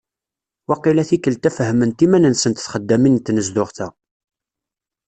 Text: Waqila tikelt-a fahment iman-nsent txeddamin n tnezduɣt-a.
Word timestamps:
Waqila 0.69 1.03
tikelt-a 1.09 1.49
fahment 1.57 2.03
iman-nsent 2.05 2.59
txeddamin 2.65 3.13
n 3.15 3.19
tnezduɣt-a. 3.25 3.87